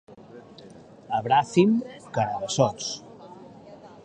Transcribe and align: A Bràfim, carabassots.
A 1.17 1.19
Bràfim, 1.27 1.77
carabassots. 2.19 2.91